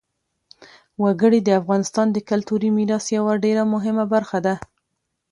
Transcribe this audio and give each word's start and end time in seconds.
وګړي 1.03 1.39
د 1.43 1.49
افغانستان 1.61 2.07
د 2.11 2.17
کلتوري 2.29 2.69
میراث 2.77 3.05
یوه 3.17 3.33
ډېره 3.43 3.63
مهمه 3.73 4.05
برخه 4.13 4.37
ده. 4.45 4.55